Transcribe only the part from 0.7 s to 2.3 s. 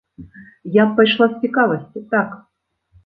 Я б пайшла з цікавасці, так.